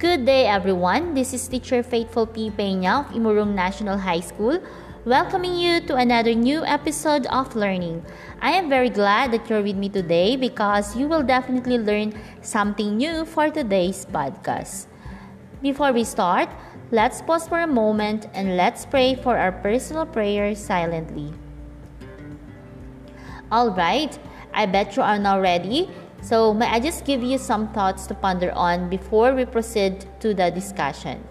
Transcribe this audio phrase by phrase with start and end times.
[0.00, 1.12] Good day, everyone.
[1.12, 2.48] This is teacher Faithful P.
[2.48, 4.56] Peña of Imurong National High School,
[5.04, 8.00] welcoming you to another new episode of learning.
[8.40, 12.96] I am very glad that you're with me today because you will definitely learn something
[12.96, 14.86] new for today's podcast.
[15.60, 16.48] Before we start,
[16.90, 21.28] let's pause for a moment and let's pray for our personal prayer silently.
[23.52, 24.18] All right,
[24.54, 25.90] I bet you are now ready.
[26.22, 30.34] So, may I just give you some thoughts to ponder on before we proceed to
[30.34, 31.24] the discussion?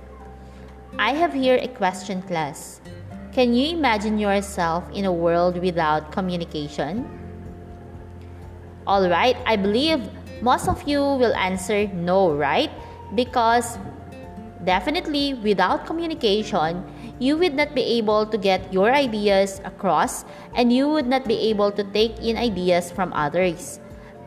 [0.97, 2.81] I have here a question class.
[3.31, 7.05] Can you imagine yourself in a world without communication?
[8.87, 10.01] All right, I believe
[10.41, 12.71] most of you will answer no, right?
[13.13, 13.77] Because
[14.65, 16.83] definitely without communication,
[17.19, 21.37] you would not be able to get your ideas across and you would not be
[21.53, 23.79] able to take in ideas from others.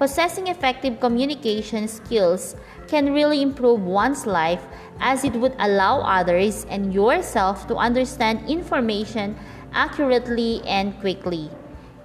[0.02, 2.56] Possessing effective communication skills
[2.88, 4.66] can really improve one's life
[4.98, 9.38] as it would allow others and yourself to understand information
[9.72, 11.48] accurately and quickly.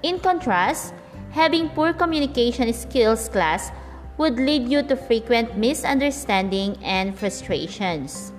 [0.04, 0.94] In contrast,
[1.32, 3.72] having poor communication skills class
[4.20, 8.32] would lead you to frequent misunderstanding and frustrations.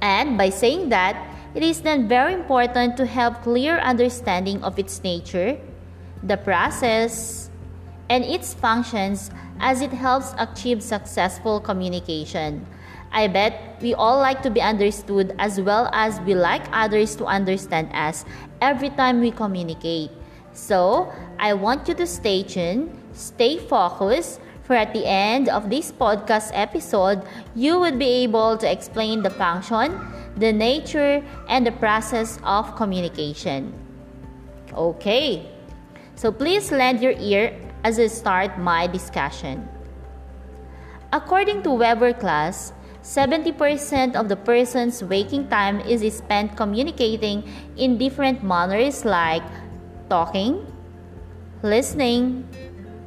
[0.00, 1.20] And by saying that,
[1.54, 5.60] it is then very important to have clear understanding of its nature,
[6.22, 7.50] the process,
[8.08, 12.66] and its functions as it helps achieve successful communication.
[13.12, 17.26] I bet we all like to be understood as well as we like others to
[17.26, 18.24] understand us
[18.60, 20.10] every time we communicate.
[20.52, 25.90] So, I want you to stay tuned, stay focused, for at the end of this
[25.92, 27.22] podcast episode,
[27.54, 29.98] you would be able to explain the function,
[30.36, 33.74] the nature, and the process of communication.
[34.72, 35.44] Okay,
[36.14, 39.68] so please lend your ear as I start my discussion.
[41.12, 47.42] According to Weber class, 70% of the person's waking time is spent communicating
[47.76, 49.42] in different manners like
[50.08, 50.64] talking,
[51.62, 52.46] listening,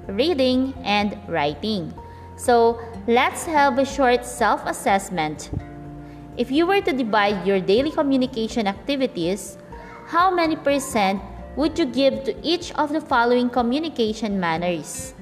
[0.07, 1.93] reading, and writing.
[2.35, 5.49] So let's have a short self assessment.
[6.35, 9.57] If you were to divide your daily communication activities,
[10.07, 11.21] how many percent
[11.55, 15.13] would you give to each of the following communication manners?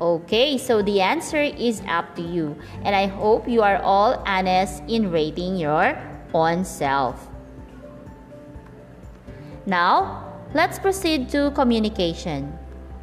[0.00, 4.82] Okay, so the answer is up to you, and I hope you are all honest
[4.88, 5.94] in rating your
[6.32, 7.28] own self.
[9.66, 10.24] Now,
[10.54, 12.56] let's proceed to communication.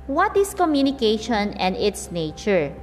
[0.07, 2.73] What is communication and its nature?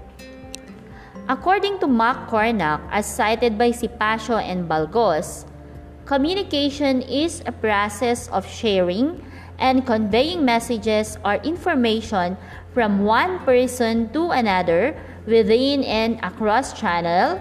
[1.29, 5.45] According to Mark Cornack, as cited by Sipacio and Balgos,
[6.07, 9.25] communication is a process of sharing
[9.59, 12.37] and conveying messages or information
[12.73, 17.41] from one person to another within and across channel,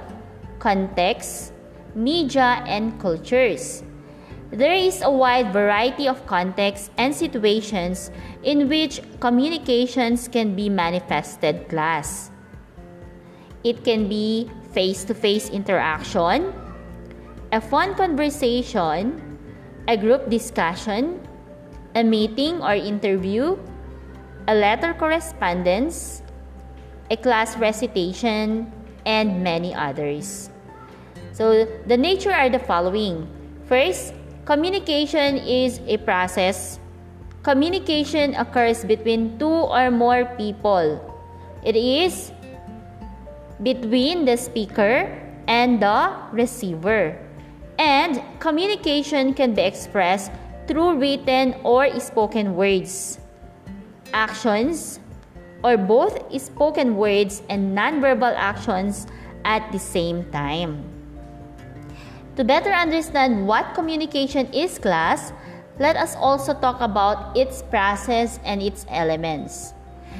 [0.59, 1.51] context,
[1.95, 3.83] media, and cultures.
[4.51, 8.11] There is a wide variety of contexts and situations
[8.43, 12.29] in which communications can be manifested class.
[13.63, 16.53] It can be face-to-face interaction,
[17.53, 19.21] a phone conversation,
[19.87, 21.21] a group discussion,
[21.93, 23.53] a meeting or interview,
[24.49, 26.25] a letter correspondence,
[27.11, 28.73] a class recitation,
[29.05, 30.49] and many others.
[31.31, 33.29] So the nature are the following.
[33.69, 36.77] First, Communication is a process.
[37.47, 40.99] Communication occurs between two or more people.
[41.63, 42.35] It is
[43.63, 45.07] between the speaker
[45.47, 47.22] and the receiver.
[47.83, 50.31] And communication can be expressed
[50.71, 53.19] through written or spoken words,
[54.15, 55.03] actions,
[55.67, 59.05] or both spoken words and nonverbal actions
[59.43, 60.79] at the same time.
[62.39, 65.33] To better understand what communication is class,
[65.77, 69.75] let us also talk about its process and its elements.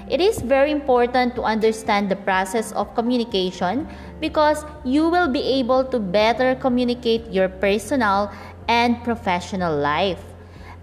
[0.09, 3.87] It is very important to understand the process of communication
[4.19, 8.31] because you will be able to better communicate your personal
[8.67, 10.21] and professional life.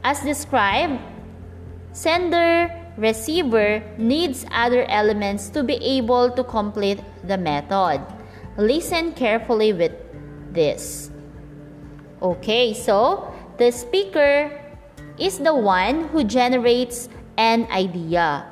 [0.05, 0.99] As described,
[1.93, 8.01] sender receiver needs other elements to be able to complete the method.
[8.57, 9.93] Listen carefully with
[10.53, 11.11] this.
[12.21, 14.53] Okay, so the speaker
[15.19, 18.50] is the one who generates an idea.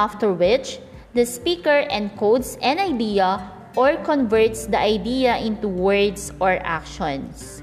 [0.00, 0.80] After which,
[1.12, 7.60] the speaker encodes an idea or converts the idea into words or actions.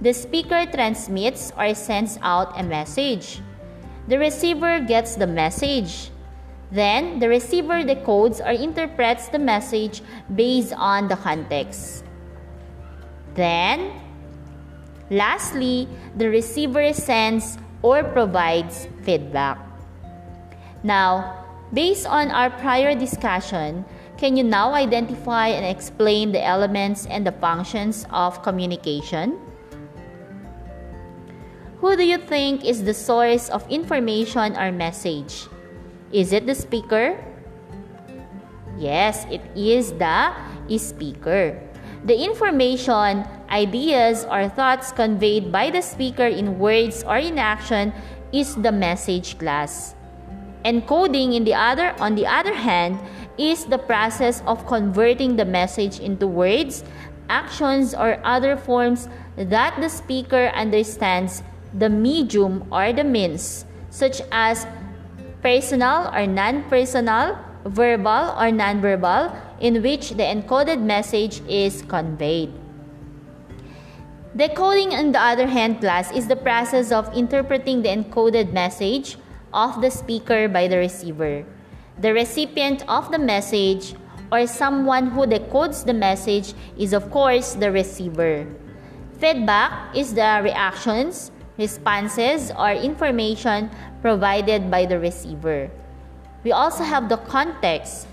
[0.00, 3.44] The speaker transmits or sends out a message.
[4.08, 6.08] The receiver gets the message.
[6.72, 10.00] Then, the receiver decodes or interprets the message
[10.32, 12.04] based on the context.
[13.34, 13.92] Then,
[15.10, 19.60] lastly, the receiver sends or provides feedback.
[20.82, 23.84] Now, based on our prior discussion,
[24.16, 29.38] can you now identify and explain the elements and the functions of communication?
[31.80, 35.46] Who do you think is the source of information or message?
[36.12, 37.20] Is it the speaker?
[38.78, 40.32] Yes, it is the
[40.78, 41.60] speaker.
[42.04, 47.92] The information, ideas, or thoughts conveyed by the speaker in words or in action
[48.32, 49.96] is the message class.
[50.66, 52.98] Encoding in the other on the other hand
[53.38, 56.82] is the process of converting the message into words,
[57.30, 64.66] actions or other forms that the speaker understands the medium or the means such as
[65.40, 69.30] personal or non-personal, verbal or non-verbal,
[69.60, 72.50] in which the encoded message is conveyed.
[74.34, 79.16] Decoding, on the other hand, class is the process of interpreting the encoded message
[79.56, 81.42] of the speaker by the receiver.
[81.98, 83.96] The recipient of the message
[84.30, 88.44] or someone who decodes the message is, of course, the receiver.
[89.18, 93.70] Feedback is the reactions, responses, or information
[94.02, 95.70] provided by the receiver.
[96.44, 98.06] We also have the context,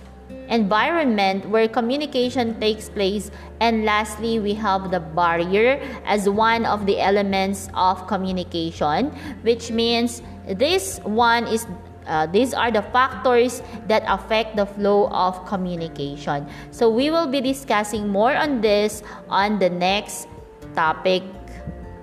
[0.48, 7.02] environment where communication takes place, and lastly, we have the barrier as one of the
[7.02, 9.12] elements of communication,
[9.44, 11.66] which means this one is
[12.06, 16.48] uh, these are the factors that affect the flow of communication.
[16.72, 20.28] So we will be discussing more on this on the next
[20.76, 21.24] topic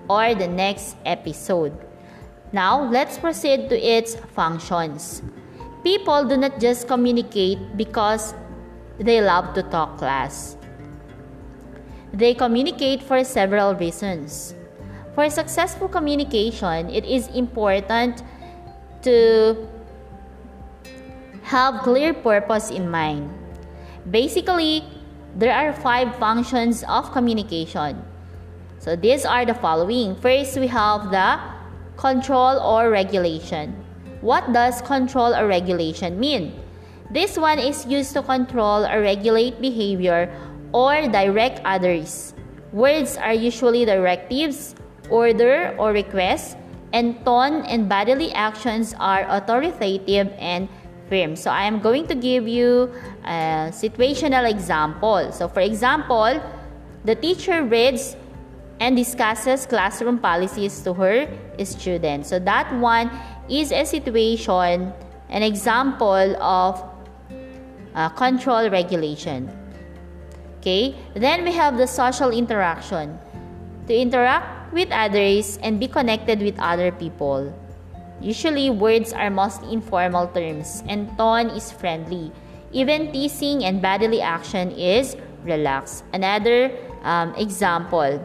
[0.08, 1.76] or the next episode.
[2.52, 5.22] Now, let's proceed to its functions.
[5.84, 8.34] People do not just communicate because
[8.98, 10.56] they love to talk class.
[12.12, 14.54] They communicate for several reasons.
[15.14, 18.22] For successful communication, it is important
[19.02, 19.66] to
[21.42, 23.28] have clear purpose in mind.
[24.10, 24.84] Basically,
[25.36, 28.02] there are five functions of communication.
[28.78, 30.14] So these are the following.
[30.16, 31.38] First, we have the
[31.96, 33.74] control or regulation.
[34.20, 36.54] What does control or regulation mean?
[37.10, 40.30] This one is used to control or regulate behavior
[40.72, 42.32] or direct others.
[42.72, 44.76] Words are usually directives,
[45.10, 46.56] order or request,
[46.92, 50.68] and tone and bodily actions are authoritative and
[51.08, 51.36] firm.
[51.36, 52.90] So I am going to give you
[53.24, 55.30] a situational example.
[55.32, 56.40] So for example,
[57.04, 58.16] the teacher reads
[58.80, 61.28] and discusses classroom policies to her
[61.64, 62.28] students.
[62.30, 63.10] So that one
[63.48, 64.92] is a situation,
[65.28, 66.82] an example of
[67.94, 69.50] uh, control regulation.
[70.60, 73.18] Okay, then we have the social interaction.
[73.90, 77.50] To interact with others and be connected with other people.
[78.22, 82.30] Usually, words are most informal terms and tone is friendly.
[82.70, 86.04] Even teasing and bodily action is relaxed.
[86.14, 86.70] Another
[87.02, 88.22] um, example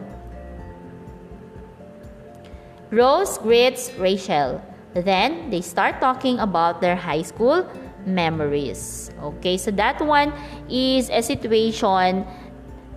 [2.94, 4.62] Rose greets Rachel.
[4.94, 7.66] Then they start talking about their high school
[8.06, 9.10] memories.
[9.18, 10.32] Okay, so that one
[10.70, 12.22] is a situation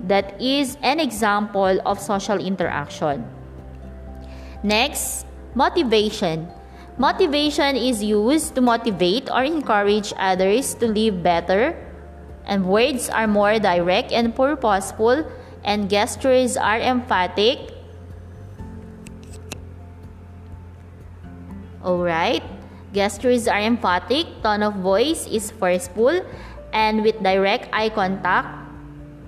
[0.07, 3.25] that is an example of social interaction.
[4.63, 5.25] Next,
[5.55, 6.47] motivation.
[6.97, 11.75] Motivation is used to motivate or encourage others to live better,
[12.45, 15.23] and words are more direct and purposeful,
[15.63, 17.71] and gestures are emphatic
[21.79, 22.43] Alright?
[22.91, 26.11] Gestures are emphatic, tone of voice is forceful,
[26.73, 28.58] and with direct eye contact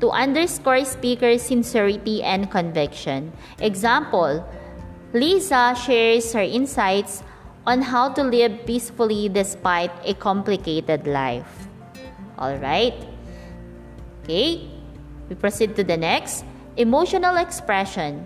[0.01, 3.31] to underscore speaker's sincerity and conviction.
[3.59, 4.43] Example,
[5.13, 7.23] Lisa shares her insights
[7.65, 11.67] on how to live peacefully despite a complicated life.
[12.39, 12.97] Alright?
[14.23, 14.67] Okay,
[15.29, 16.43] we proceed to the next.
[16.77, 18.25] Emotional expression.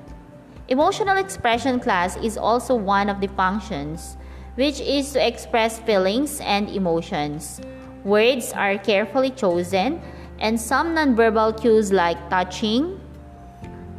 [0.68, 4.18] Emotional expression class is also one of the functions,
[4.56, 7.60] which is to express feelings and emotions.
[8.04, 10.02] Words are carefully chosen,
[10.40, 13.00] and some nonverbal cues like touching,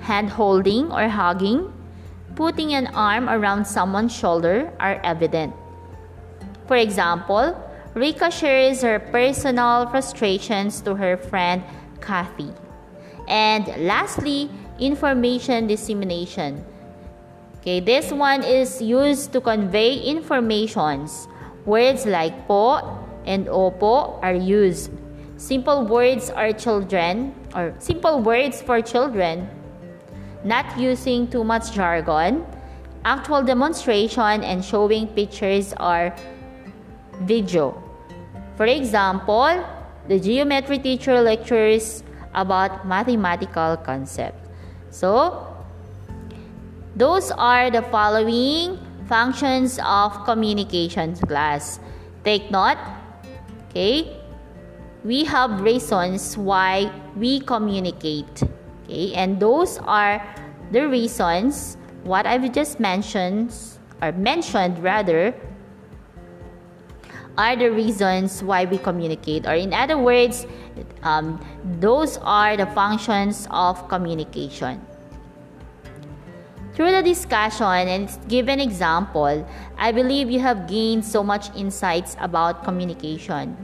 [0.00, 1.73] hand holding or hugging,
[2.35, 5.55] putting an arm around someone's shoulder are evident.
[6.66, 7.57] For example,
[7.95, 11.62] Rika shares her personal frustrations to her friend
[12.00, 12.52] Kathy.
[13.26, 16.64] And lastly, information dissemination.
[17.59, 21.26] Okay, this one is used to convey informations.
[21.64, 22.78] Words like po
[23.26, 24.93] and opo are used.
[25.37, 29.49] Simple words are children or simple words for children.
[30.45, 32.47] Not using too much jargon.
[33.05, 36.16] Actual demonstration and showing pictures are
[37.28, 37.76] video.
[38.57, 39.62] For example,
[40.09, 42.02] the geometry teacher lectures
[42.33, 44.40] about mathematical concept.
[44.90, 45.52] So,
[46.97, 51.78] those are the following functions of communications class.
[52.25, 52.81] Take note.
[53.69, 54.16] Okay?
[55.07, 58.43] We have reasons why we communicate.
[58.83, 59.15] Okay?
[59.15, 60.19] And those are
[60.73, 63.55] the reasons what I've just mentioned
[64.03, 65.33] or mentioned rather
[67.39, 70.47] are the reasons why we communicate or in other words
[71.03, 71.39] um,
[71.79, 74.81] those are the functions of communication
[76.73, 79.47] through the discussion and given example
[79.77, 83.57] i believe you have gained so much insights about communication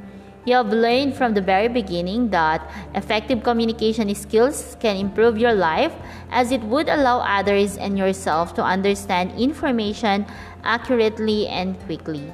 [0.44, 5.94] you have learned from the very beginning that effective communication skills can improve your life
[6.30, 10.26] as it would allow others and yourself to understand information
[10.64, 12.32] accurately and quickly.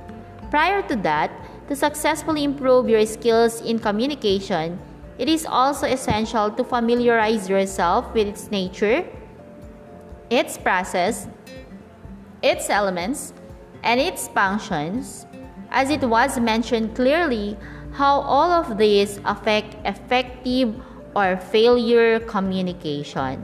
[0.50, 1.30] Prior to that,
[1.68, 4.78] to successfully improve your skills in communication,
[5.18, 9.04] it is also essential to familiarize yourself with its nature,
[10.30, 11.28] its process,
[12.42, 13.34] its elements,
[13.82, 15.26] and its functions,
[15.70, 17.56] as it was mentioned clearly
[17.92, 20.74] how all of these affect effective
[21.14, 23.42] or failure communication.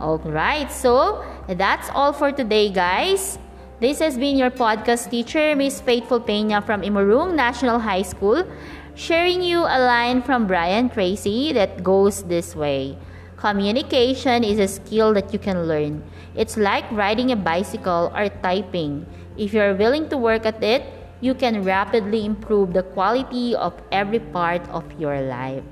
[0.00, 3.38] Alright, so that's all for today, guys.
[3.80, 8.46] This has been your podcast teacher, Miss Faithful Peña from Imurong National High School,
[8.94, 12.96] sharing you a line from Brian Tracy that goes this way.
[13.36, 16.02] Communication is a skill that you can learn.
[16.36, 19.04] It's like riding a bicycle or typing.
[19.36, 20.86] If you're willing to work at it,
[21.22, 25.62] you can rapidly improve the quality of every part of your life.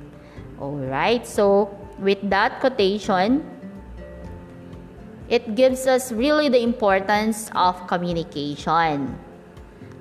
[0.60, 3.44] Alright, so with that quotation,
[5.28, 9.18] it gives us really the importance of communication.